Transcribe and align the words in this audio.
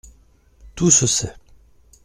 Tout 0.73 0.89
se 0.89 1.05
sait. 1.05 1.35